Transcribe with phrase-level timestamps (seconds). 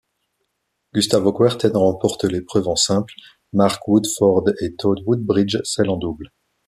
[0.95, 3.13] Gustavo Kuerten remporte l'épreuve en simple,
[3.53, 6.31] Mark Woodforde et Todd Woodbridge celle en double.